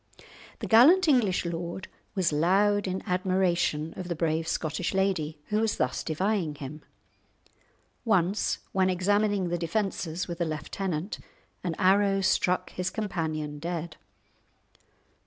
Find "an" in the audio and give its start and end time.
11.63-11.75